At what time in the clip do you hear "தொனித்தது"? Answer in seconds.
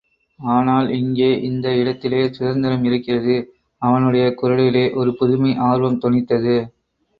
6.01-6.57